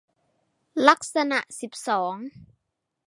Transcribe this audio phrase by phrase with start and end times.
[0.87, 2.15] ลักษณะสิบสอง